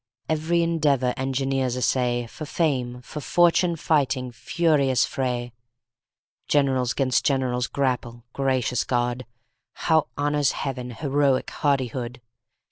[0.27, 5.53] Every endeavor engineers essay, For fame, for fortune fighting furious fray!
[6.47, 9.27] Generals 'gainst generals grapple gracious God!
[9.73, 12.19] How honors Heaven heroic hardihood!